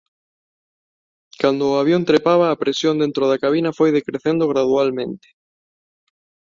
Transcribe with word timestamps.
Cando 1.41 1.63
o 1.69 1.77
avión 1.81 2.03
trepaba 2.09 2.45
a 2.49 2.59
presión 2.63 2.95
dentro 3.03 3.23
da 3.27 3.41
cabina 3.43 3.71
foi 3.79 3.89
decrecendo 3.97 4.43
gradualmente. 4.53 5.27